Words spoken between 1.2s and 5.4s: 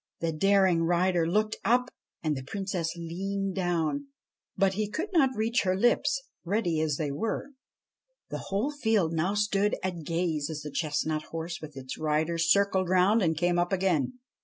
looked up and the Princess leaned down, but he could not